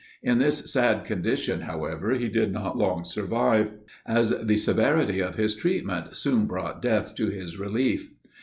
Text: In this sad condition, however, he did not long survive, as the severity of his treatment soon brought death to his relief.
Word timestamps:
In 0.23 0.39
this 0.39 0.71
sad 0.73 1.05
condition, 1.05 1.61
however, 1.61 2.13
he 2.13 2.27
did 2.27 2.51
not 2.51 2.75
long 2.75 3.03
survive, 3.03 3.73
as 4.03 4.31
the 4.31 4.57
severity 4.57 5.19
of 5.21 5.35
his 5.35 5.53
treatment 5.53 6.15
soon 6.15 6.47
brought 6.47 6.81
death 6.81 7.13
to 7.13 7.27
his 7.29 7.57
relief. 7.59 8.09